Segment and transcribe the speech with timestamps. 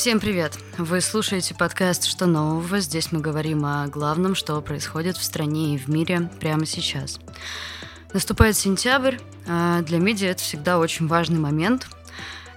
[0.00, 0.58] Всем привет!
[0.78, 2.80] Вы слушаете подкаст «Что нового?».
[2.80, 7.20] Здесь мы говорим о главном, что происходит в стране и в мире прямо сейчас.
[8.14, 9.18] Наступает сентябрь.
[9.46, 11.86] А для медиа это всегда очень важный момент–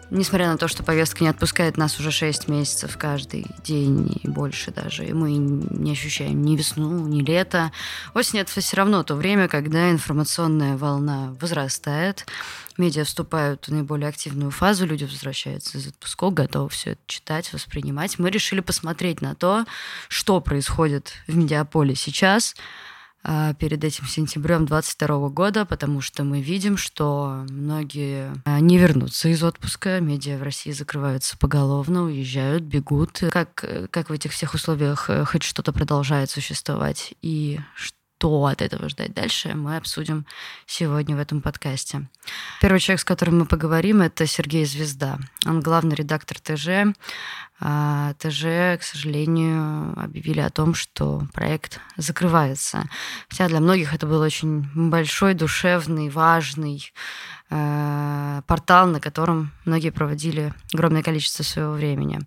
[0.10, 4.72] Несмотря на то, что повестка не отпускает нас уже 6 месяцев каждый день и больше
[4.72, 7.72] даже, и мы не ощущаем ни весну, ни лето,
[8.14, 12.26] осень— это все равно то время, когда информационная волна возрастает,
[12.78, 18.20] медиа вступают в наиболее активную фазу, люди возвращаются из отпусков, готовы все это читать, воспринимать.
[18.20, 19.66] Мы решили посмотреть на то,
[20.10, 22.56] что происходит в медиаполе сейчас—
[23.60, 29.44] перед этим сентябрем 22 года, потому что мы видим, что многие а, не вернутся из
[29.44, 33.22] отпуска, медиа в России закрываются поголовно, уезжают, бегут.
[33.32, 38.62] Как, как в этих всех условиях э, хоть что-то продолжает существовать и что что от
[38.62, 40.26] этого ждать дальше, мы обсудим
[40.66, 42.08] сегодня в этом подкасте.
[42.62, 45.20] Первый человек, с которым мы поговорим, это Сергей Звезда.
[45.46, 46.96] Он главный редактор ТЖ.
[47.60, 52.86] А ТЖ, к сожалению, объявили о том, что проект закрывается.
[53.30, 56.94] Хотя для многих это был очень большой, душевный, важный
[57.50, 62.22] э, портал, на котором многие проводили огромное количество своего времени.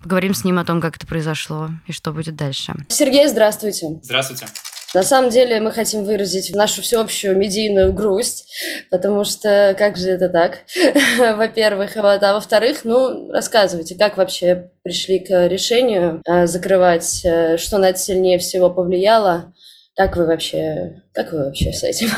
[0.00, 2.74] Поговорим с ним о том, как это произошло и что будет дальше.
[2.88, 3.98] Сергей, здравствуйте.
[4.02, 4.46] Здравствуйте.
[4.94, 8.48] На самом деле мы хотим выразить нашу всеобщую медийную грусть,
[8.90, 10.60] потому что как же это так,
[11.36, 17.78] во-первых, вот, а во-вторых, ну, рассказывайте, как вообще пришли к решению э, закрывать, э, что
[17.78, 19.53] на это сильнее всего повлияло,
[19.96, 22.08] как вы вообще, как вы вообще с этим?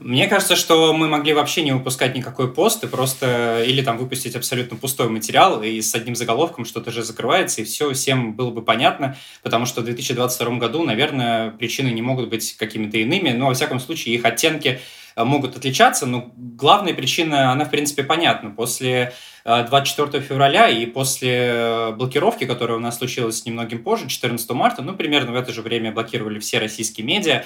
[0.00, 4.36] Мне кажется, что мы могли вообще не выпускать никакой пост и просто или там выпустить
[4.36, 8.62] абсолютно пустой материал и с одним заголовком что-то же закрывается, и все всем было бы
[8.62, 13.54] понятно, потому что в 2022 году, наверное, причины не могут быть какими-то иными, но во
[13.54, 14.80] всяком случае их оттенки
[15.16, 18.50] могут отличаться, но главная причина, она в принципе понятна.
[18.50, 19.14] После
[19.44, 24.94] 24 февраля и после э, блокировки, которая у нас случилась немногим позже, 14 марта, ну,
[24.94, 27.44] примерно в это же время блокировали все российские медиа,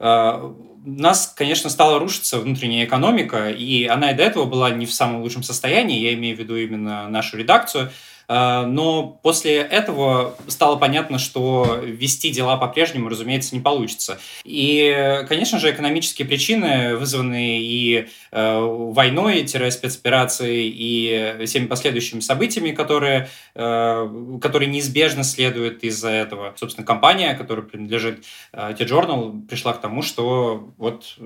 [0.00, 0.52] э,
[0.84, 4.92] у нас, конечно, стала рушиться внутренняя экономика, и она и до этого была не в
[4.92, 10.76] самом лучшем состоянии, я имею в виду именно нашу редакцию, Э, но после этого стало
[10.76, 14.18] понятно, что вести дела по-прежнему, разумеется, не получится.
[14.44, 24.38] И, конечно же, экономические причины, вызванные и э, войной-спецоперацией, и всеми последующими событиями, которые, э,
[24.42, 26.52] которые неизбежно следуют из-за этого.
[26.56, 31.16] Собственно, компания, которая принадлежит T-Journal, пришла к тому, что вот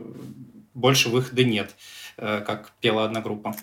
[0.75, 1.75] больше выхода нет,
[2.17, 3.55] как пела одна группа.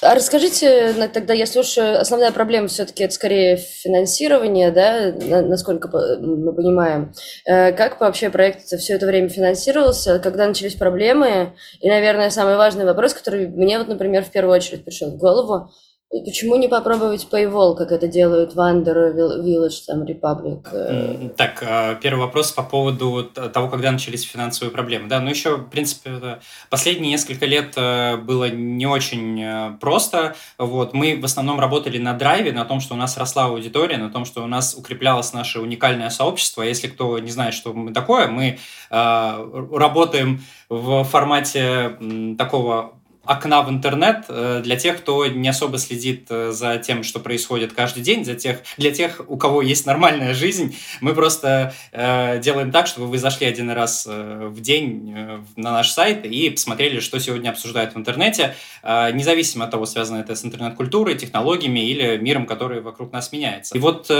[0.00, 5.88] А расскажите тогда, я слушаю, основная проблема все-таки это скорее финансирование, да, насколько
[6.20, 7.12] мы понимаем.
[7.44, 11.54] Э, как вообще проект все это время финансировался, когда начались проблемы?
[11.80, 15.72] И, наверное, самый важный вопрос, который мне вот, например, в первую очередь пришел в голову,
[16.10, 19.14] Почему не попробовать Paywall, как это делают Wander,
[19.44, 21.34] Village, там, Republic?
[21.36, 25.08] Так, а, первый вопрос по поводу того, когда начались финансовые проблемы.
[25.08, 26.38] Да, ну еще, в принципе,
[26.70, 30.34] последние несколько лет э, было не очень э, просто.
[30.56, 34.08] Вот, мы в основном работали на драйве, на том, что у нас росла аудитория, на
[34.08, 36.62] том, что у нас укреплялось наше уникальное сообщество.
[36.62, 38.58] Если кто не знает, что мы такое, мы
[38.90, 40.40] э, работаем
[40.70, 41.98] в формате
[42.38, 42.97] такого
[43.28, 47.74] окна в интернет э, для тех, кто не особо следит э, за тем, что происходит
[47.74, 50.76] каждый день, для тех, для тех у кого есть нормальная жизнь.
[51.02, 56.24] Мы просто э, делаем так, чтобы вы зашли один раз в день на наш сайт
[56.24, 61.80] и посмотрели, что сегодня обсуждают в интернете, независимо от того, связано это с интернет-культурой, технологиями
[61.80, 63.76] или миром, который вокруг нас меняется.
[63.76, 64.10] И вот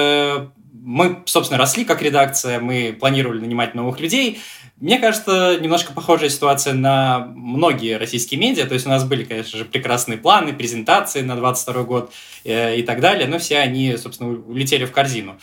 [0.89, 4.41] мы, собственно, росли как редакция, мы планировали нанимать новых людей.
[4.81, 8.65] Мне кажется, немножко похожая ситуация на многие российские медиа.
[8.65, 12.13] То есть у нас были, конечно же, прекрасные планы, презентации на 22 год
[12.45, 15.39] э, и так далее, но все они, собственно, улетели в корзину.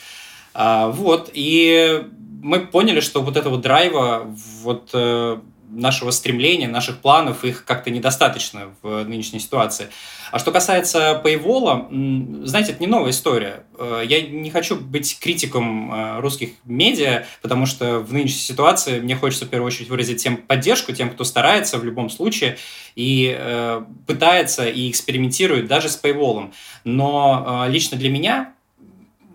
[0.56, 2.04] А, вот, и
[2.42, 4.26] мы поняли, что вот этого драйва,
[4.64, 5.38] вот э,
[5.70, 9.90] нашего стремления, наших планов, их как-то недостаточно в нынешней ситуации.
[10.36, 13.64] А что касается Paywall, знаете, это не новая история.
[13.80, 19.16] Э, я не хочу быть критиком э, русских медиа, потому что в нынешней ситуации мне
[19.16, 22.58] хочется в первую очередь выразить тем поддержку, тем, кто старается в любом случае
[22.98, 26.52] и э, пытается и экспериментирует даже с Paywall.
[26.84, 28.56] Но лично для меня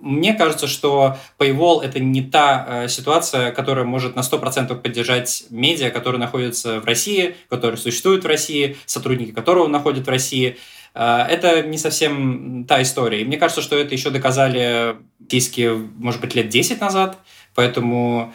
[0.00, 5.90] мне кажется, что Paywall— это не та э, ситуация, которая может на 100% поддержать медиа,
[5.90, 10.56] которые находятся в России, которые существуют в России, сотрудники которого находят в России.
[10.94, 13.22] Э, это не совсем та история.
[13.22, 17.18] И мне кажется, что это еще доказали российские, может быть, лет 10 назад,
[17.54, 18.32] Поэтому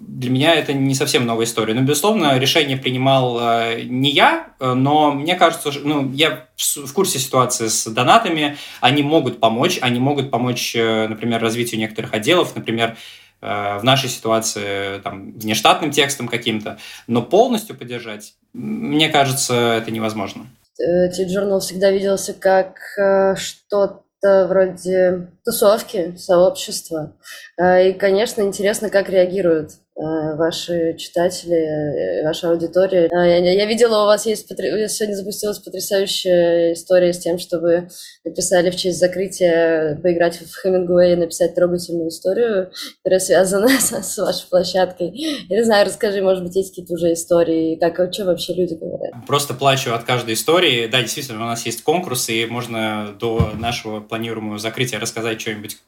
[0.00, 1.74] для меня это не совсем новая история.
[1.74, 7.18] Но, безусловно, решение принимал э, не я, э, но мне кажется, ну, я в курсе
[7.18, 8.56] ситуации с донатами.
[8.80, 12.96] Они могут помочь, они могут помочь, э, например, развитию некоторых отделов, например,
[13.42, 20.46] в нашей ситуации там, внештатным текстом каким-то, но полностью поддержать, мне кажется, это невозможно.
[20.78, 22.78] T-Journal всегда виделся как
[23.36, 27.12] что-то это вроде тусовки, сообщества.
[27.60, 33.08] И, конечно, интересно, как реагируют Э, ваши читатели, э, ваша аудитория.
[33.10, 37.88] А, я, я видела, у вас есть сегодня запустилась потрясающая история с тем, что вы
[38.22, 42.70] написали в честь закрытия поиграть в Хемингуэй и написать трогательную историю,
[43.02, 45.12] которая связана с, с вашей площадкой.
[45.48, 49.14] Я не знаю, расскажи, может быть, есть какие-то уже истории, как что вообще люди говорят?
[49.26, 50.88] Просто плачу от каждой истории.
[50.88, 55.78] Да, действительно, у нас есть конкурс, и можно до нашего планируемого закрытия рассказать что-нибудь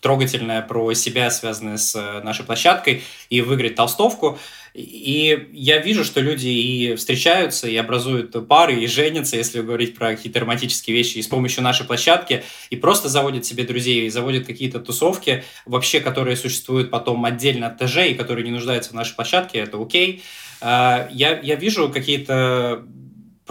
[0.00, 3.02] трогательное про себя, связанное с э, нашей площадкой.
[3.28, 4.38] И выиграть толстовку.
[4.72, 10.14] И я вижу, что люди и встречаются, и образуют пары, и женятся, если говорить про
[10.14, 14.46] какие-то романтические вещи, и с помощью нашей площадки, и просто заводят себе друзей, и заводят
[14.46, 19.14] какие-то тусовки, вообще, которые существуют потом отдельно от ТЖ, и которые не нуждаются в нашей
[19.14, 20.22] площадке, это окей.
[20.60, 22.84] А, я, я вижу какие-то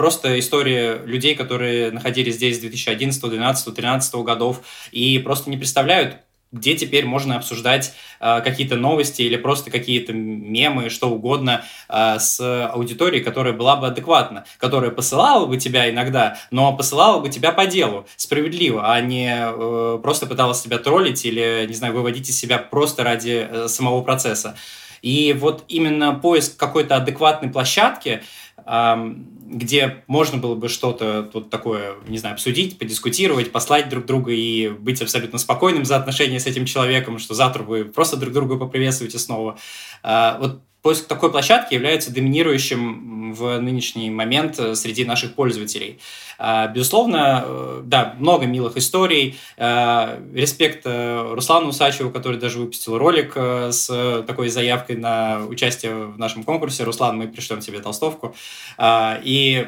[0.00, 4.62] просто истории людей, которые находились здесь с 2011, 2012, 2013 годов
[4.92, 6.16] и просто не представляют,
[6.52, 12.40] где теперь можно обсуждать э, какие-то новости или просто какие-то мемы, что угодно э, с
[12.68, 17.66] аудиторией, которая была бы адекватна, которая посылала бы тебя иногда, но посылала бы тебя по
[17.66, 22.58] делу, справедливо, а не э, просто пыталась тебя троллить или, не знаю, выводить из себя
[22.58, 24.56] просто ради э, самого процесса.
[25.02, 28.22] И вот именно поиск какой-то адекватной площадки,
[28.66, 34.68] где можно было бы что-то тут такое, не знаю, обсудить, подискутировать, послать друг друга и
[34.68, 39.18] быть абсолютно спокойным за отношения с этим человеком, что завтра вы просто друг друга поприветствуете
[39.18, 39.58] снова.
[40.02, 46.00] А, вот поиск такой площадки является доминирующим в нынешний момент э, среди наших пользователей.
[46.38, 49.38] А, безусловно, э, да, много милых историй.
[49.56, 56.18] А, респект э, Руслану Усачеву, который даже выпустил ролик с такой заявкой на участие в
[56.18, 56.84] нашем конкурсе.
[56.84, 58.34] Руслан, мы пришлем тебе толстовку.
[58.78, 59.66] А, и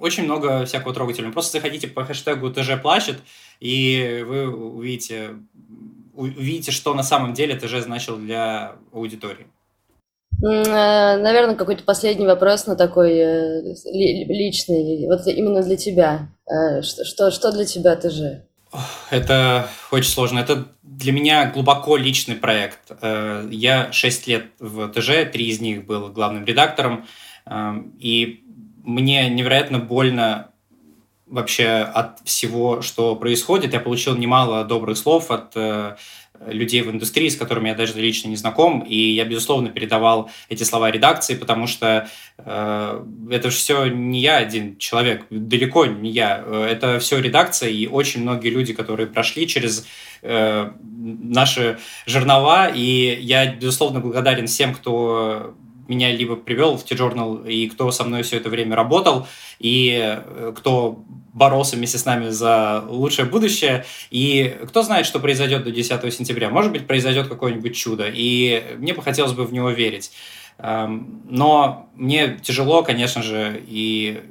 [0.00, 1.32] очень много всякого трогательного.
[1.32, 3.18] Просто заходите по хэштегу ТЖ плачет,
[3.58, 5.36] и вы увидите
[6.16, 9.46] увидите, что на самом деле ТЖ значил для аудитории?
[10.42, 15.06] Э, Наверное, какой-то последний вопрос, но такой э, личный.
[15.06, 16.28] Вот именно для тебя.
[16.46, 18.42] Э, что, что, что для тебя ТЖ?
[19.10, 20.40] Это очень сложно.
[20.40, 22.92] Это для меня глубоко личный проект.
[23.50, 27.06] Я 6 лет в ТЖ, три из них был главным редактором,
[27.98, 28.44] и
[28.84, 30.50] мне невероятно больно
[31.26, 33.72] вообще от всего, что происходит.
[33.72, 35.96] Я получил немало добрых слов от э,
[36.46, 40.62] людей в индустрии, с которыми я даже лично не знаком, и я, безусловно, передавал эти
[40.62, 42.08] слова редакции, потому что
[42.38, 48.22] э, это все не я один человек, далеко не я, это все редакция, и очень
[48.22, 49.84] многие люди, которые прошли через
[50.22, 55.56] э, наши жернова, и я, безусловно, благодарен всем, кто
[55.88, 59.26] меня либо привел в T-Journal, и кто со мной все это время работал,
[59.58, 63.84] и э, кто боролся вместе с нами за лучшее будущее.
[64.10, 66.48] И кто знает, что произойдет до 10 сентября.
[66.48, 68.06] Может быть, произойдет какое-нибудь чудо.
[68.10, 70.12] И мне бы хотелось бы в него верить.
[70.58, 74.22] Эм, но мне тяжело, конечно же, и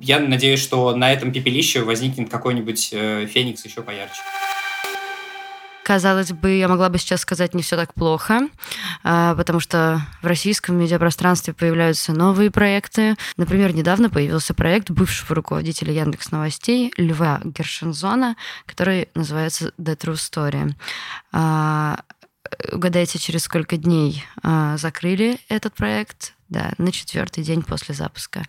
[0.00, 4.20] я надеюсь, что на этом пепелище возникнет какой-нибудь э, феникс еще поярче.
[5.88, 8.50] Казалось бы, я могла бы сейчас сказать не все так плохо,
[9.04, 13.16] а, потому что в российском медиапространстве появляются новые проекты.
[13.38, 20.74] Например, недавно появился проект бывшего руководителя Яндекс Новостей Льва Гершензона, который называется The True Story.
[21.32, 22.00] А,
[22.70, 26.34] угадайте, через сколько дней а, закрыли этот проект?
[26.48, 28.42] Да, на четвертый день после запуска.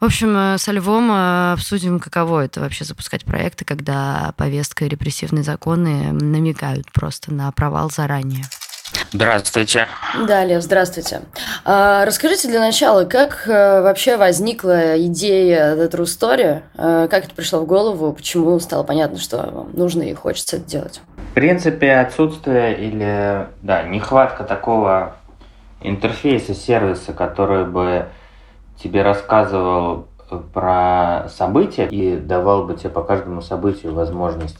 [0.00, 4.88] В общем, э, со Львом э, обсудим, каково это вообще запускать проекты, когда повестка и
[4.88, 8.44] репрессивные законы намекают просто на провал заранее.
[9.12, 9.86] Здравствуйте.
[10.26, 11.22] Да, Лев, здравствуйте.
[11.64, 17.08] А, расскажите для начала, как э, вообще возникла идея The True Story?
[17.08, 18.12] Как это пришло в голову?
[18.12, 21.00] Почему стало понятно, что вам нужно и хочется это делать?
[21.32, 25.16] В принципе, отсутствие или да, нехватка такого
[25.88, 28.08] интерфейса, сервиса, который бы
[28.82, 34.58] тебе рассказывал э, про события и давал бы тебе по каждому событию возможность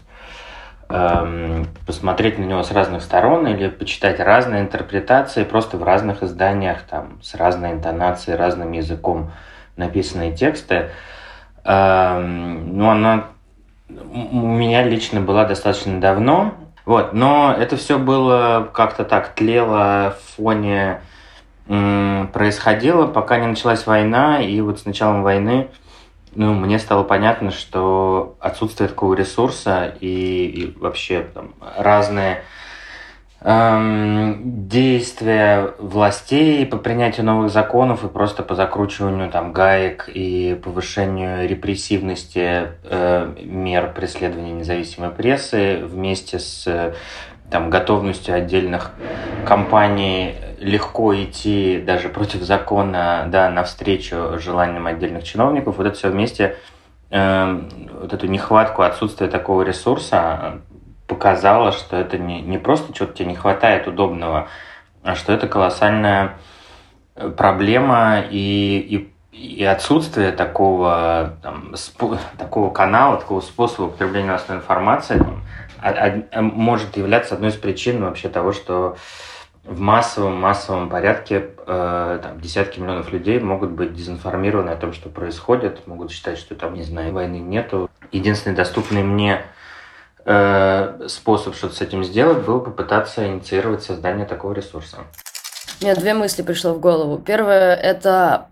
[0.88, 6.82] эм, посмотреть на него с разных сторон или почитать разные интерпретации просто в разных изданиях,
[6.82, 9.32] там, с разной интонацией, разным языком
[9.76, 10.90] написанные тексты.
[11.64, 13.26] Эм, ну, она
[13.88, 16.54] у меня лично была достаточно давно.
[16.84, 21.00] Вот, но это все было как-то так тлело в фоне
[21.66, 25.68] происходило, пока не началась война, и вот с началом войны
[26.36, 32.42] ну, мне стало понятно, что отсутствие такого ресурса и, и вообще там, разные
[33.40, 41.48] эм, действия властей по принятию новых законов и просто по закручиванию там гаек и повышению
[41.48, 46.94] репрессивности э, мер преследования независимой прессы вместе с
[47.50, 48.90] там, готовностью отдельных
[49.46, 56.56] компаний легко идти даже против закона, да, навстречу желаниям отдельных чиновников, вот это все вместе,
[57.10, 57.60] э,
[58.00, 60.60] вот эту нехватку, отсутствие такого ресурса
[61.06, 64.48] показало, что это не, не просто что-то тебе не хватает удобного,
[65.02, 66.36] а что это колоссальная
[67.36, 75.18] проблема и, и, и отсутствие такого, там, спо, такого канала, такого способа потребления новостной информации
[75.18, 75.42] там,
[76.32, 78.96] может являться одной из причин вообще того, что
[79.66, 85.08] в массовом массовом порядке э, там, десятки миллионов людей могут быть дезинформированы о том, что
[85.08, 87.90] происходит, могут считать, что там, не знаю, войны нету.
[88.12, 89.42] Единственный доступный мне
[90.24, 94.98] э, способ что-то с этим сделать был попытаться инициировать создание такого ресурса.
[95.80, 97.18] Мне две мысли пришло в голову.
[97.18, 98.46] Первое– это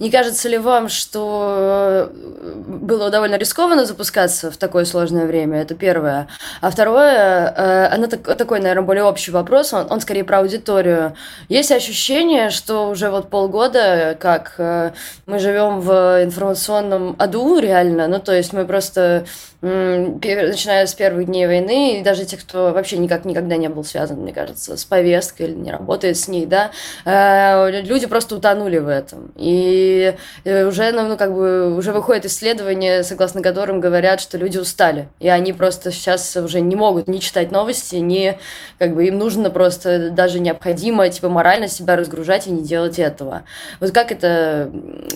[0.00, 5.60] не кажется ли вам, что э, было довольно рискованно запускаться в такое сложное время?
[5.60, 6.26] Это первое.
[6.62, 11.14] А второе, э, оно так, такой, наверное, более общий вопрос, он, он скорее про аудиторию.
[11.50, 14.92] Есть ощущение, что уже вот полгода, как э,
[15.26, 19.26] мы живем в информационном аду реально, ну то есть мы просто
[19.60, 24.16] начиная с первых дней войны, и даже те, кто вообще никак никогда не был связан,
[24.16, 26.70] мне кажется, с повесткой или не работает с ней, да,
[27.68, 29.32] люди просто утонули в этом.
[29.36, 29.89] И
[30.44, 35.08] э, уже, ну, как бы, уже выходит исследование, согласно которым говорят, что люди устали.
[35.18, 38.38] И они просто сейчас уже не могут ни читать новости, ни,
[38.78, 43.42] как бы, им нужно просто даже необходимо, типа, морально себя разгружать и не делать этого.
[43.80, 44.70] Вот как это,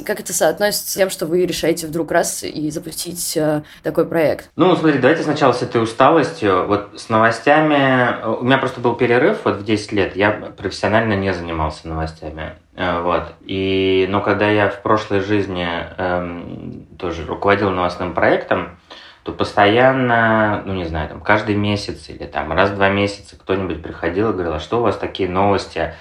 [0.05, 4.51] как это соотносится с тем, что вы решаете вдруг раз и запустить э, такой проект?
[4.57, 6.67] Ну, смотри, давайте сначала с этой усталостью.
[6.67, 8.25] Вот с новостями...
[8.41, 10.17] У меня просто был перерыв вот в 10 лет.
[10.17, 12.55] Я профессионально не занимался новостями.
[12.77, 13.35] Э, вот.
[13.43, 18.77] И, но когда я в прошлой жизни эм, тоже руководил новостным проектом,
[19.23, 23.83] то постоянно, ну не знаю, там каждый месяц или там раз в два месяца кто-нибудь
[23.83, 25.95] приходил и говорил, а что у вас такие новости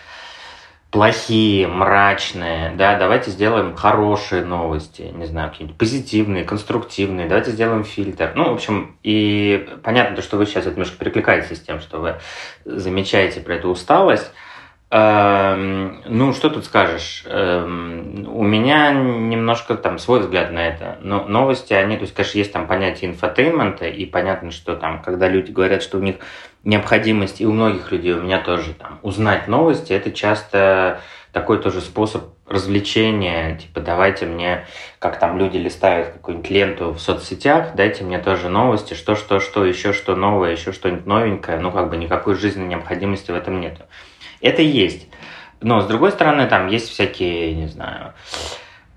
[0.94, 8.34] плохие, мрачные, да, давайте сделаем хорошие новости, не знаю, какие-нибудь позитивные, конструктивные, давайте сделаем фильтр.
[8.36, 12.00] Ну, в общем, и понятно, то, что вы сейчас это немножко перекликаетесь с тем, что
[12.00, 12.20] вы
[12.63, 14.32] замечаете про эту усталость,
[14.96, 17.24] ну, что тут скажешь?
[17.26, 21.00] Эм, у меня немножко там свой взгляд на это.
[21.02, 25.02] Но новости, они, то есть, конечно, есть там понятие infotainment а, и понятно, что там,
[25.02, 26.18] когда люди говорят, что у них
[26.64, 31.82] необходимость, и у многих людей, у меня тоже там, узнать новости, это часто такой тоже
[31.82, 34.68] способ развлечения, типа давайте мне,
[35.00, 39.66] как там люди листают какую-нибудь ленту в соцсетях, дайте мне тоже новости, что, что, что,
[39.66, 43.82] еще что новое, еще что-нибудь новенькое, ну как бы никакой жизненной необходимости в этом нету.
[44.44, 45.08] Это есть.
[45.62, 48.14] Но, с другой стороны, там есть всякие, не знаю,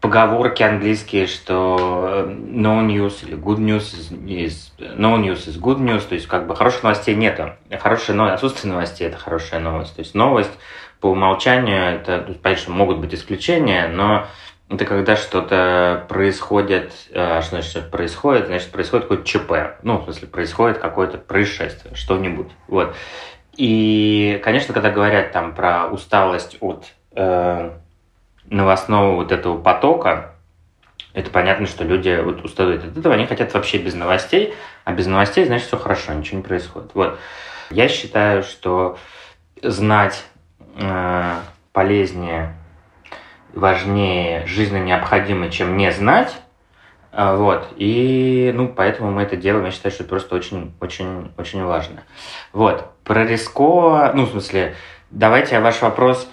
[0.01, 3.95] поговорки английские, что э, no news или good news
[4.27, 7.53] is, no news is good news, то есть как бы хороших новостей нету.
[7.81, 9.95] Хорошие новости, отсутствие новостей– это хорошая новость.
[9.95, 10.53] То есть новость
[11.01, 14.27] по умолчанию, это, конечно, могут быть исключения, но
[14.69, 20.05] это когда что-то происходит, а что значит что-то происходит, значит происходит какое-то ЧП, ну, в
[20.05, 22.97] смысле, происходит какое-то происшествие, что-нибудь, вот.
[23.57, 27.71] И, конечно, когда говорят там про усталость от э,
[28.45, 30.35] новостного вот этого потока,
[31.15, 35.07] это понятно, что люди вот устают от этого, они хотят вообще без новостей, а без
[35.07, 36.91] новостей, значит, все хорошо, ничего не происходит.
[36.93, 37.19] Вот.
[37.71, 38.99] Я считаю, что
[39.63, 40.23] знать
[40.77, 41.35] э,
[41.73, 42.55] полезнее,
[43.55, 46.35] важнее, жизненно необходимо, чем не знать,
[47.17, 47.69] вот.
[47.77, 49.65] И, ну, поэтому мы это делаем.
[49.65, 52.03] Я считаю, что это просто очень, очень, очень важно.
[52.53, 52.93] Вот.
[53.05, 54.75] Про риско, ну, в смысле,
[55.11, 56.29] давайте я ваш вопрос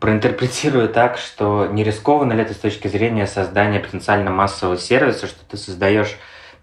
[0.00, 5.44] проинтерпретирую так, что не рискованно ли это с точки зрения создания потенциально массового сервиса, что
[5.44, 6.16] ты создаешь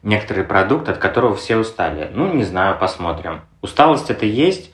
[0.03, 2.09] некоторый продукт, от которого все устали.
[2.13, 3.41] Ну, не знаю, посмотрим.
[3.61, 4.73] Усталость это есть,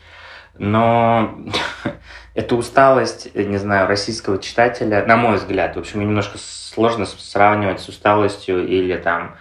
[0.58, 1.38] но
[2.38, 7.90] эта усталость, не знаю, российского читателя, на мой взгляд, в общем, немножко сложно сравнивать с
[7.90, 9.38] усталостью или там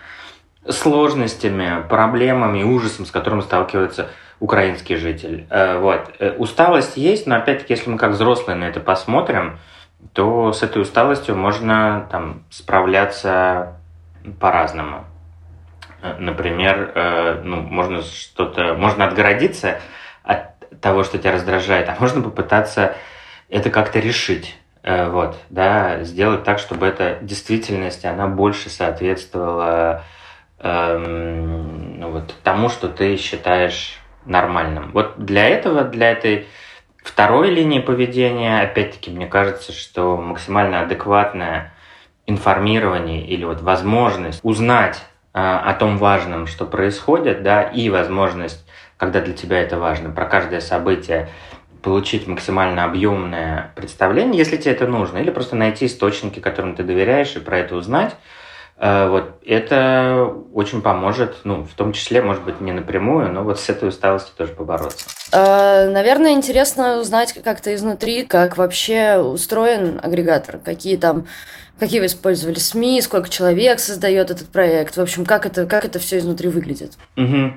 [0.66, 4.08] сложностями, проблемами, ужасом, с которым сталкивается
[4.40, 5.46] украинский житель.
[5.50, 6.10] Э, вот.
[6.20, 9.58] Э, усталость есть, но опять-таки, если мы как взрослые на это посмотрим,
[10.14, 13.74] то с этой усталостью можно там справляться
[14.40, 15.04] по-разному.
[16.18, 19.80] Например, э, ну, можно что-то, можно отгородиться от
[20.80, 22.96] того, что тебя раздражает, а можно попытаться
[23.49, 24.56] это как-то решить.
[24.82, 30.04] Э, вот, да, сделать так, чтобы эта действительность, она больше соответствовала
[30.61, 34.90] эм, ну, вот, тому, что ты считаешь нормальным.
[34.92, 36.46] Вот для этого, для этой
[37.02, 41.73] второй линии поведения, опять-таки, мне кажется, что максимально адекватное
[42.26, 48.65] информирование или вот возможность узнать э, о том важном, что происходит, да, и возможность,
[48.96, 51.28] когда для тебя это важно, про каждое событие
[51.82, 57.36] получить максимально объемное представление, если тебе это нужно, или просто найти источники, которым ты доверяешь,
[57.36, 58.16] и про это узнать.
[58.78, 63.60] Э, вот это очень поможет, ну, в том числе, может быть, не напрямую, но вот
[63.60, 65.06] с этой усталостью тоже побороться.
[65.32, 71.26] Э, наверное, интересно узнать как-то изнутри, как вообще устроен агрегатор, какие там
[71.78, 75.98] какие вы использовали СМИ, сколько человек создает этот проект, в общем, как это, как это
[75.98, 76.94] все изнутри выглядит?
[77.16, 77.52] Угу.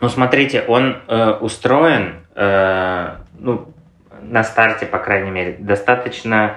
[0.00, 3.72] Ну, смотрите, он э, устроен, э, ну,
[4.20, 6.56] на старте, по крайней мере, достаточно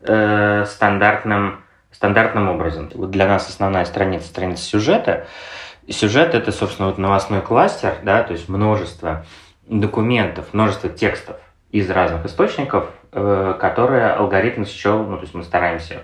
[0.00, 2.90] э, стандартным, стандартным образом.
[2.94, 5.26] Вот для нас основная страница, страница сюжета.
[5.88, 9.24] Сюжет– это, собственно, вот новостной кластер, да, то есть множество
[9.66, 11.36] документов, множество текстов
[11.70, 16.02] из разных источников, э, которые алгоритм счел, ну, то есть мы стараемся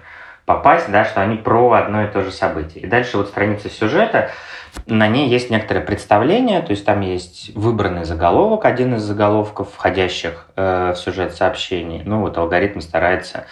[0.54, 2.84] попасть, да, что они про одно и то же событие.
[2.84, 4.30] И дальше вот страница сюжета–
[4.86, 10.46] на ней есть некоторое представление, то есть там есть выбранный заголовок, один из заголовков, входящих
[10.56, 12.02] э, в сюжет сообщений.
[12.04, 13.46] Ну вот алгоритм старается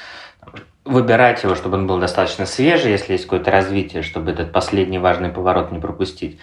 [0.85, 5.29] выбирать его, чтобы он был достаточно свежий, если есть какое-то развитие, чтобы этот последний важный
[5.29, 6.39] поворот не пропустить.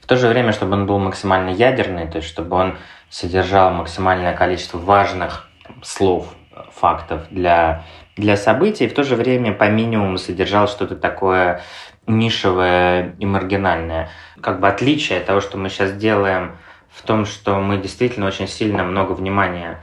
[0.00, 2.78] В то же время, чтобы он был максимально ядерный, то есть чтобы он
[3.10, 5.48] содержал максимальное количество важных
[5.82, 6.32] слов,
[6.72, 7.84] фактов для,
[8.20, 11.62] для событий, и в то же время по минимуму содержал что-то такое
[12.06, 14.10] нишевое и маргинальное.
[14.40, 16.52] Как бы отличие от того, что мы сейчас делаем,
[16.90, 19.80] в том, что мы действительно очень сильно много внимания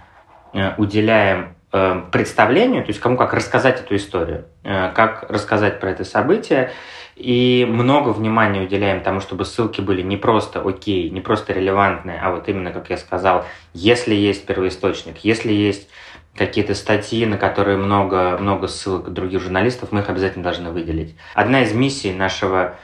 [0.53, 5.91] э, уделяем э, представлению, то есть кому как рассказать эту историю, э, как рассказать про
[5.91, 6.72] это событие,
[7.15, 12.31] и много внимания уделяем тому, чтобы ссылки были не просто окей, не просто релевантные, а
[12.31, 15.90] вот именно, как я сказал, если есть первоисточник, если есть
[16.38, 21.16] какие-то статьи, на которые много, много ссылок других журналистов, мы их обязательно должны выделить.
[21.34, 22.76] Одна из миссий нашего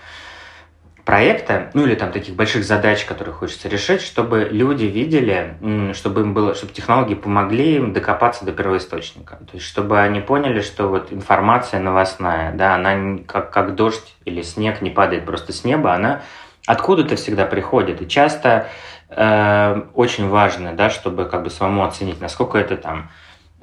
[1.06, 5.58] проекта, ну или там таких больших задач, которые хочется решить, чтобы люди видели,
[5.94, 9.36] чтобы им было, чтобы технологии помогли им докопаться до первоисточника.
[9.36, 14.42] То есть, чтобы они поняли, что вот информация новостная, да, она как, как дождь или
[14.42, 16.22] снег не падает просто с неба, она
[16.66, 18.02] откуда-то всегда приходит.
[18.02, 18.68] И часто
[19.10, 23.10] э, очень важно, да, чтобы как бы самому оценить, насколько это там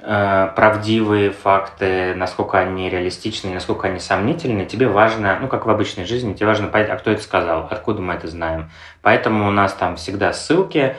[0.01, 6.33] правдивые факты, насколько они реалистичны, насколько они сомнительны, тебе важно, ну, как в обычной жизни,
[6.33, 8.71] тебе важно понять, а кто это сказал, откуда мы это знаем.
[9.01, 10.95] Поэтому у нас там всегда ссылки,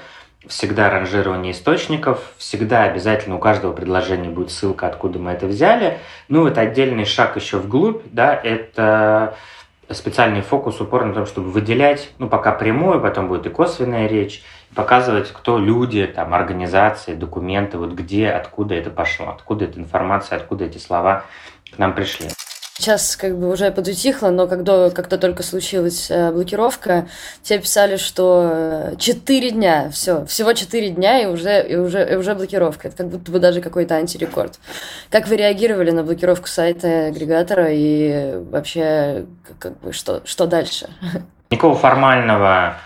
[0.47, 5.99] всегда ранжирование источников, всегда обязательно у каждого предложения будет ссылка, откуда мы это взяли.
[6.29, 9.35] Ну, вот отдельный шаг еще вглубь, да, это
[9.91, 14.43] специальный фокус, упор на том, чтобы выделять, ну, пока прямую, потом будет и косвенная речь,
[14.75, 20.65] показывать, кто люди, там, организации, документы, вот где, откуда это пошло, откуда эта информация, откуда
[20.65, 21.25] эти слова
[21.75, 22.29] к нам пришли.
[22.75, 27.07] Сейчас как бы уже подутихло, но когда, когда только случилась э, блокировка,
[27.43, 32.17] все писали, что 4 э, дня, все, всего 4 дня и уже, и уже, и
[32.17, 32.89] уже блокировка.
[32.89, 34.59] Это как будто бы даже какой-то антирекорд.
[35.11, 39.27] Как вы реагировали на блокировку сайта агрегатора и вообще
[39.59, 40.89] как бы, что, что дальше?
[41.51, 42.79] Никакого формального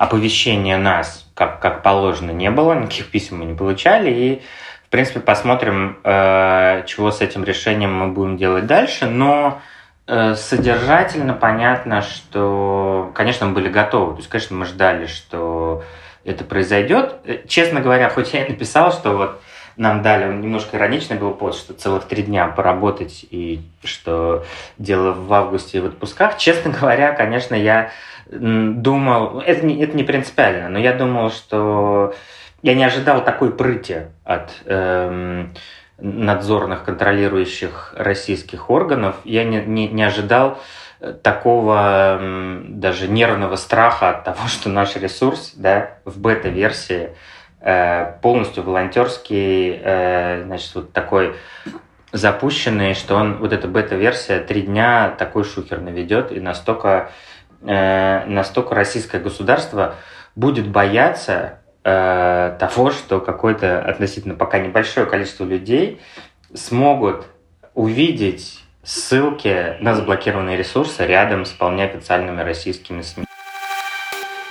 [0.00, 4.42] оповещения нас, как, как положено, не было, никаких писем мы не получали, и,
[4.86, 9.60] в принципе, посмотрим, э, чего с этим решением мы будем делать дальше, но
[10.06, 15.84] э, содержательно понятно, что, конечно, мы были готовы, то есть, конечно, мы ждали, что
[16.24, 17.16] это произойдет.
[17.26, 19.42] Э, честно говоря, хоть я и написал, что вот
[19.76, 24.44] нам дали, немножко ироничный был пост, что целых три дня поработать и что
[24.78, 26.38] дело в августе в отпусках.
[26.38, 27.90] Честно говоря, конечно, я
[28.30, 32.14] думал, это не, это не принципиально, но я думал, что
[32.62, 35.54] я не ожидал такой прыти от эм,
[35.98, 39.16] надзорных, контролирующих российских органов.
[39.24, 40.58] Я не, не, не ожидал
[41.00, 47.10] э, такого эм, даже нервного страха от того, что наш ресурс да, в бета-версии
[48.22, 51.34] полностью волонтерский, э, значит, вот такой
[52.12, 57.10] запущенный, что он, вот эта бета-версия три дня такой шухер наведет и настолько
[57.62, 59.96] э, настолько российское государство
[60.34, 66.00] будет бояться э, того, что какое-то относительно пока небольшое количество людей
[66.54, 67.26] смогут
[67.74, 73.26] увидеть ссылки на заблокированные ресурсы рядом с вполне официальными российскими СМИ.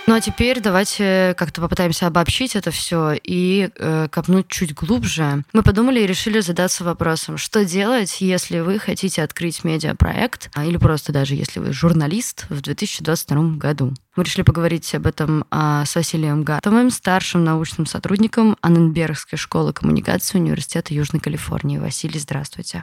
[0.10, 5.44] Ну а теперь давайте как-то попытаемся обобщить это все и э, копнуть чуть глубже.
[5.54, 10.78] Мы подумали и решили задаться вопросом, что делать, если вы хотите открыть медиапроект, а, или
[10.78, 13.94] просто даже если вы журналист в 2022 году.
[14.16, 20.40] Мы решили поговорить об этом а, с Василием Гатовым, старшим научным сотрудником Анненбергской школы коммуникации
[20.40, 21.78] Университета Южной Калифорнии.
[21.78, 22.82] Василий, здравствуйте.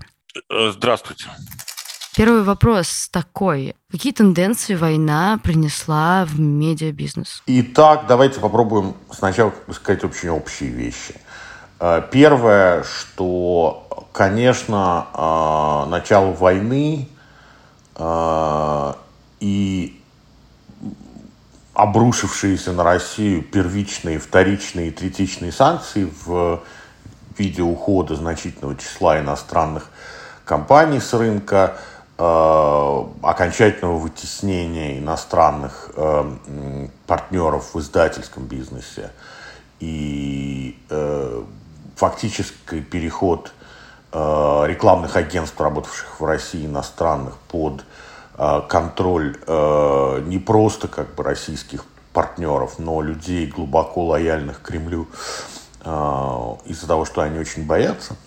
[0.49, 1.25] Э, здравствуйте.
[2.17, 3.77] Первый вопрос такой.
[3.91, 7.43] Какие тенденции война принесла в медиабизнес?
[7.47, 11.15] Итак, давайте попробуем сначала сказать очень общие вещи.
[11.79, 17.07] Э, первое, что, конечно, э, начало войны
[17.97, 18.93] э,
[19.41, 20.03] и
[21.75, 26.63] обрушившиеся на Россию первичные, вторичные и третичные санкции в
[27.37, 29.91] виде ухода значительного числа иностранных
[30.47, 31.77] компаний с рынка–
[32.19, 39.11] окончательного вытеснения иностранных э, партнеров в издательском бизнесе.
[39.81, 41.43] И э,
[41.95, 43.53] фактический переход
[44.13, 47.85] э, рекламных агентств, работавших в России иностранных, под
[48.39, 55.07] э, контроль э, не просто как бы российских партнеров, но людей глубоко лояльных Кремлю
[55.85, 55.91] э,
[56.65, 58.17] из-за того, что они очень боятся–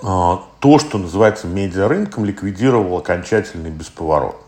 [0.00, 4.40] то, что называется медиарынком, ликвидировал окончательно и бесповоротно.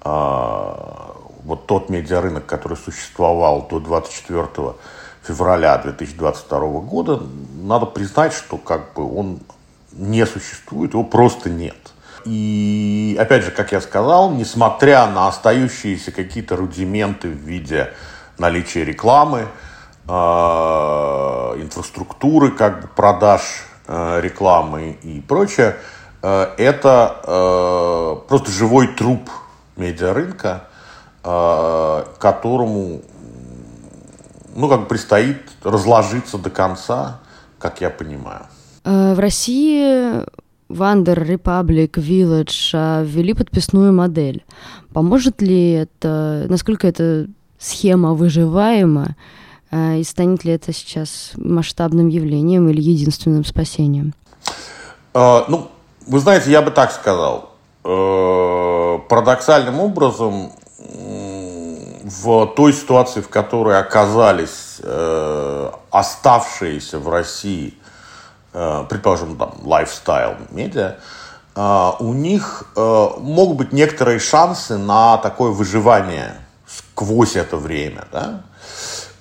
[0.00, 4.74] А, вот тот медиарынок, который существовал до 24
[5.22, 7.22] февраля 2022 года,
[7.62, 9.40] надо признать, что как бы он
[9.92, 11.76] не существует, его просто нет.
[12.24, 17.92] И опять же, как я сказал, несмотря на остающиеся какие-то рудименты в виде
[18.38, 19.46] наличия рекламы,
[20.08, 23.42] э, инфраструктуры, как бы продаж
[23.86, 25.76] рекламы и прочее,
[26.22, 29.30] э, это э, просто живой труп
[29.76, 30.68] медиарынка,
[31.22, 33.00] которому
[34.54, 37.20] ну, как предстоит разложиться до конца,
[37.58, 38.42] как я понимаю.
[38.84, 40.22] В России
[40.68, 44.44] Вандер, Republic, Village ввели подписную модель.
[44.92, 47.26] Поможет ли это, насколько эта
[47.58, 49.16] схема выживаема
[49.74, 54.14] и станет ли это сейчас масштабным явлением или единственным спасением?
[55.14, 55.70] А, ну,
[56.06, 57.54] вы знаете, я бы так сказал.
[57.86, 60.52] Э, парадоксальным образом
[62.04, 67.74] в той ситуации, в которой оказались э, оставшиеся в России,
[68.54, 70.96] э, предположим, там, лайфстайл медиа,
[71.56, 76.34] у них могут быть некоторые шансы на такое выживание
[76.66, 78.06] сквозь это время.
[78.10, 78.40] Да?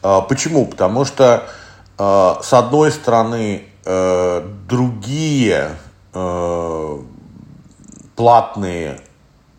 [0.04, 0.66] А, почему?
[0.66, 1.48] Потому что,
[1.98, 5.72] а, с одной стороны, э, другие
[6.14, 7.00] э,
[8.16, 9.02] платные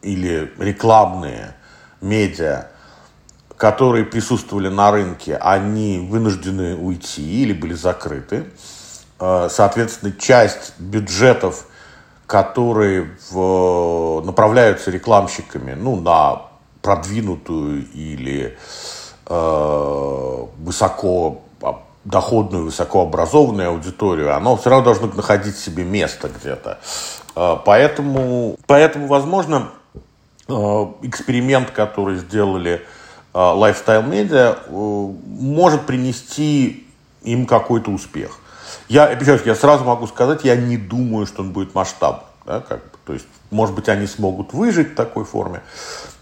[0.02, 1.56] или рекламные
[2.00, 2.66] медиа,
[3.56, 8.44] которые присутствовали на рынке, они вынуждены уйти или были закрыты.
[9.18, 11.66] А, соответственно, часть бюджетов,
[12.26, 16.42] которые в, направляются рекламщиками ну, на
[16.82, 21.40] продвинутую или Э, высоко
[22.04, 26.78] доходную, высокообразованную аудиторию, оно все равно должно находить себе место где-то.
[27.34, 29.70] Э, поэтому, поэтому, возможно,
[30.48, 30.52] э,
[31.02, 32.82] эксперимент, который сделали
[33.32, 36.86] Lifestyle Media, может принести
[37.24, 38.38] им какой-то успех.
[38.88, 42.22] Я, я сразу могу сказать, я не думаю, что он будет масштабным.
[42.46, 42.90] Да, как бы.
[43.06, 45.62] То есть, может быть, они смогут выжить в такой форме,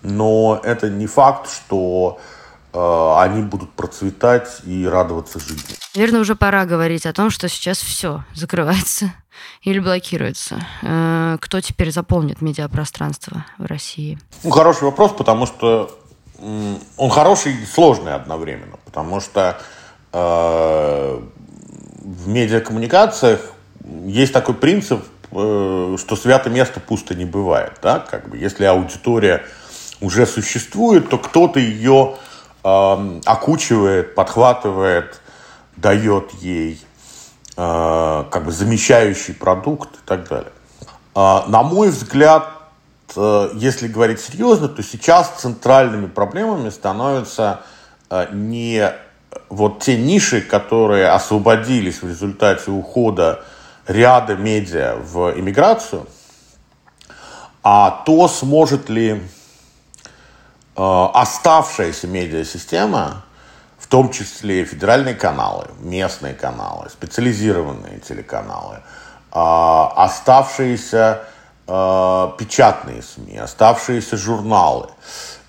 [0.00, 2.20] но это не факт, что Э,
[2.74, 5.76] они будут процветать и радоваться жизни.
[5.94, 9.12] Наверное, уже пора говорить о том, что сейчас все закрывается
[9.62, 10.64] или блокируется.
[10.82, 14.18] Э, кто теперь заполнит медиапространство в России?
[14.42, 15.98] Ну, хороший вопрос, потому что
[16.96, 19.60] он хороший и сложный одновременно, потому что
[20.12, 21.22] э,
[22.02, 23.40] в медиакоммуникациях
[24.06, 27.74] есть такой принцип, э, что святое место пусто не бывает.
[27.82, 28.00] Да?
[28.00, 29.44] Как бы, если аудитория
[30.00, 32.16] уже существует, то кто-то ее
[32.62, 35.20] окучивает, подхватывает,
[35.76, 36.80] дает ей
[37.56, 40.52] э, как бы замещающий продукт и так далее.
[41.14, 42.48] Э, на мой взгляд,
[43.16, 47.62] э, если говорить серьезно, то сейчас центральными проблемами становятся
[48.10, 48.92] э, не
[49.48, 53.44] вот те ниши, которые освободились в результате ухода
[53.86, 56.06] ряда медиа в иммиграцию,
[57.62, 59.22] а то, сможет ли
[60.74, 63.24] оставшаяся медиасистема,
[63.82, 68.80] в том числе федеральные каналы, местные каналы, специализированные телеканалы, э,
[69.32, 71.22] оставшиеся
[71.66, 74.88] э, печатные СМИ, оставшиеся журналы,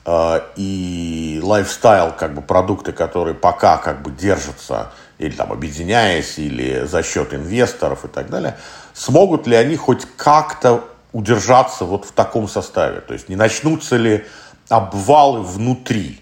[0.06, 6.86] э, и лайфстайл, как бы продукты, которые пока как бы держатся или там объединяясь, или
[6.86, 8.58] за счет инвесторов и так далее,
[8.94, 10.84] смогут ли они хоть как-то
[11.14, 13.00] удержаться вот в таком составе?
[13.02, 14.26] То есть не начнутся ли
[14.70, 16.20] обвалы внутри?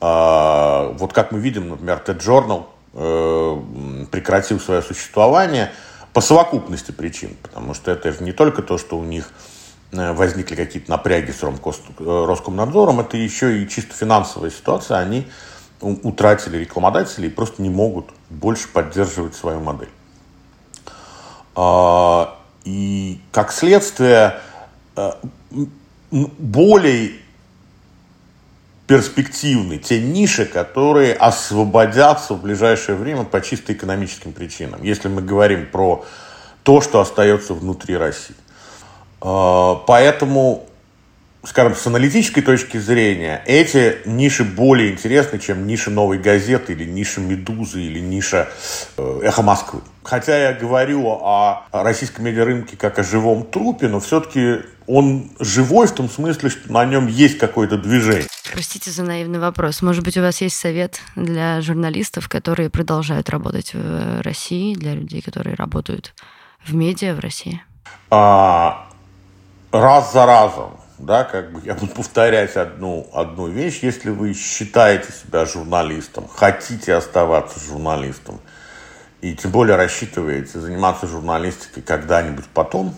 [0.00, 5.72] Э, вот как мы видим, например, TED Journal э, прекратил свое существование
[6.12, 9.32] по совокупности причин, потому что это же не только то, что у них
[9.92, 14.98] Э, возникли какие-то напряги с э, Роскомнадзором, это еще и чисто финансовая ситуация.
[14.98, 15.26] Они
[15.80, 19.90] утратили рекламодателей и просто не могут больше поддерживать свою модель.
[21.56, 24.38] А, и как следствие,
[26.10, 27.12] более
[28.86, 34.82] перспективны те ниши, которые освободятся в ближайшее время по чисто экономическим причинам.
[34.82, 36.04] Если мы говорим про
[36.62, 38.36] то, что остается внутри России.
[39.20, 40.66] А, поэтому,
[41.44, 47.20] скажем, с аналитической точки зрения, эти ниши более интересны, чем ниша «Новой газеты» или ниша
[47.20, 48.48] «Медузы» или ниша
[48.96, 49.80] э, «Эхо Москвы».
[50.04, 55.92] Хотя я говорю о российском медиарынке как о живом трупе, но все-таки он живой в
[55.92, 58.26] том смысле, что на нем есть какое-то движение.
[58.52, 59.80] Простите за наивный вопрос.
[59.80, 65.22] Может быть, у вас есть совет для журналистов, которые продолжают работать в России, для людей,
[65.22, 66.14] которые работают
[66.66, 67.62] в медиа в России?
[68.10, 68.88] А,
[69.70, 75.12] раз за разом, да, как бы я буду повторять одну, одну вещь, если вы считаете
[75.12, 78.40] себя журналистом, хотите оставаться журналистом,
[79.22, 82.94] и тем более рассчитываете заниматься журналистикой когда-нибудь потом,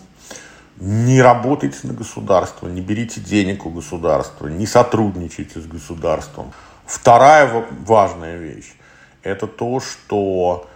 [0.77, 6.51] не работайте на государство, не берите денег у государства, не сотрудничайте с государством.
[6.85, 8.73] Вторая важная вещь–
[9.23, 10.67] это то, что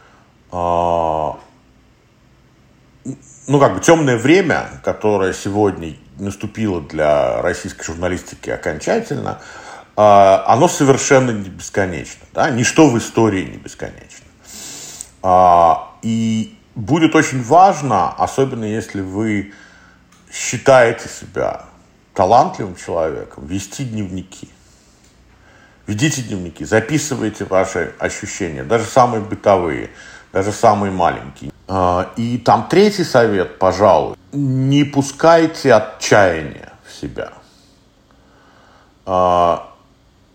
[0.51, 1.31] э,
[3.47, 9.41] ну, как бы темное время, которое сегодня наступило для российской журналистики окончательно,
[9.95, 12.25] а, оно совершенно не бесконечно.
[12.33, 12.51] Да?
[12.51, 14.28] Ничто в истории не бесконечно.
[15.21, 19.53] А, и будет очень важно, особенно если вы
[20.31, 21.65] считаете себя
[22.13, 24.49] талантливым человеком, вести дневники.
[25.87, 29.89] Ведите дневники, записывайте ваши ощущения, даже самые бытовые,
[30.31, 31.51] даже самые маленькие.
[31.67, 37.33] А, и там третий совет, пожалуй, не пускайте отчаяния в себя.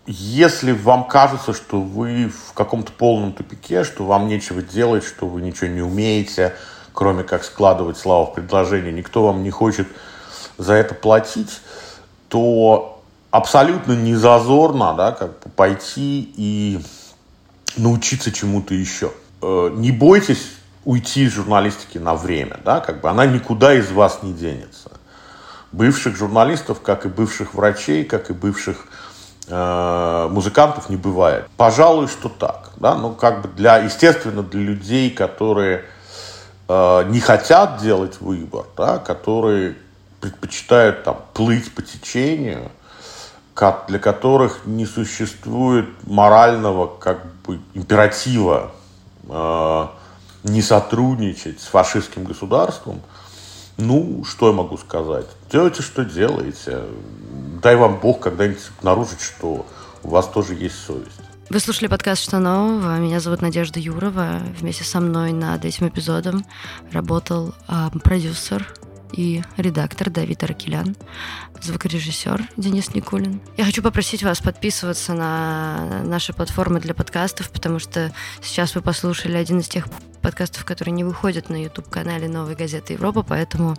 [0.07, 5.41] Если вам кажется, что вы в каком-то полном тупике, что вам нечего делать, что вы
[5.41, 6.53] ничего не умеете,
[6.93, 9.87] кроме как складывать слова в предложение, никто вам не хочет
[10.59, 11.59] за это платить,
[12.29, 16.79] то абсолютно не зазорно да, как бы пойти и
[17.75, 19.11] научиться чему-то еще.
[19.41, 20.51] Э, не бойтесь
[20.83, 24.91] уйти из журналистики на время, да, как бы она никуда из вас не денется.
[25.71, 28.85] Бывших журналистов, как и бывших врачей, как и бывших
[29.47, 31.47] музыкантов не бывает.
[31.55, 35.85] Пожалуй, что так, да, ну как бы для, естественно, для людей, которые
[36.67, 39.75] э, не хотят делать выбор, да, которые
[40.19, 42.71] предпочитают там плыть по течению,
[43.87, 48.71] для которых не существует морального как бы императива
[49.29, 49.87] э,
[50.43, 53.01] не сотрудничать с фашистским государством,
[53.77, 55.27] ну, что я могу сказать?
[55.51, 56.83] Делайте, что делаете.
[57.61, 59.65] Дай вам Бог когда-нибудь обнаружить, что
[60.03, 61.19] у вас тоже есть совесть.
[61.49, 62.97] Вы слушали подкаст «Что нового?».
[62.97, 64.39] Меня зовут Надежда Юрова.
[64.59, 66.45] Вместе со мной над этим эпизодом
[66.91, 68.65] работал э, продюсер
[69.11, 70.95] и редактор Давид Аркелян,
[71.61, 73.41] звукорежиссер Денис Никулин.
[73.57, 79.37] Я хочу попросить вас подписываться на наши платформы для подкастов, потому что сейчас вы послушали
[79.37, 79.87] один из тех
[80.21, 83.75] подкастов, которые не выходят на YouTube-канале «Новой газеты Европа», поэтому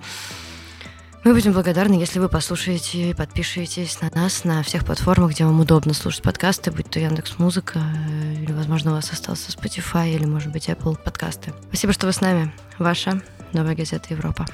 [1.27, 5.59] мы будем благодарны, если вы послушаете и подпишитесь на нас на всех платформах, где вам
[5.59, 10.25] удобно слушать подкасты, будь то Яндекс Музыка, э, или, возможно, у вас остался Spotify, или,
[10.25, 11.53] может быть, Apple подкасты.
[11.67, 12.55] Спасибо, что вы с нами.
[12.79, 13.21] Ваша
[13.53, 14.47] Новая газета Европа.